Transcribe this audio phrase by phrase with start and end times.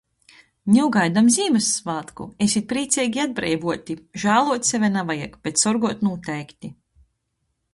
[0.75, 2.25] Niu gaidam Zīmyssvātku!
[2.45, 3.97] Esit prīceigi i atbreivuoti!
[4.25, 6.73] Žāluot seve navajag, bet sorguot nūteikti!